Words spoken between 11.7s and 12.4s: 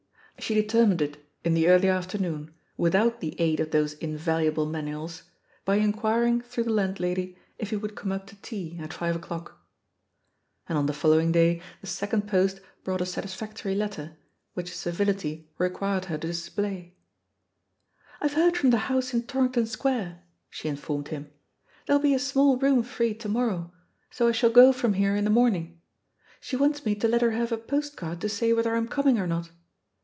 the second